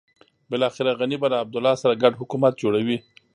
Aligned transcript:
بلاخره 0.51 0.91
غني 0.99 1.17
به 1.21 1.27
له 1.31 1.37
عبدالله 1.43 1.73
سره 1.81 1.93
ګډ 2.03 2.13
حکومت 2.21 2.53
جوړوي. 2.61 2.97